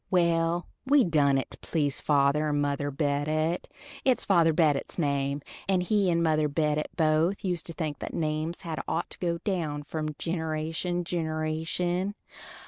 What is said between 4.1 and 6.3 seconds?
father Bedott's name, and he and